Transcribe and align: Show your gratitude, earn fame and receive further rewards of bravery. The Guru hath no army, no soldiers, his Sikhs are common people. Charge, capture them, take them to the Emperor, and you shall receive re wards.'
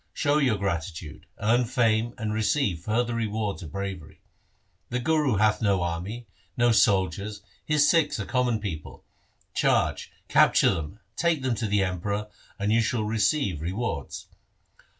Show 0.13 0.39
your 0.39 0.57
gratitude, 0.57 1.27
earn 1.39 1.65
fame 1.65 2.15
and 2.17 2.33
receive 2.33 2.79
further 2.79 3.13
rewards 3.13 3.61
of 3.61 3.71
bravery. 3.71 4.19
The 4.89 4.97
Guru 4.97 5.35
hath 5.35 5.61
no 5.61 5.83
army, 5.83 6.25
no 6.57 6.71
soldiers, 6.71 7.43
his 7.63 7.87
Sikhs 7.87 8.19
are 8.19 8.25
common 8.25 8.59
people. 8.59 9.03
Charge, 9.53 10.11
capture 10.27 10.73
them, 10.73 10.99
take 11.15 11.43
them 11.43 11.53
to 11.53 11.67
the 11.67 11.83
Emperor, 11.83 12.29
and 12.57 12.71
you 12.73 12.81
shall 12.81 13.03
receive 13.03 13.61
re 13.61 13.73
wards.' 13.73 14.25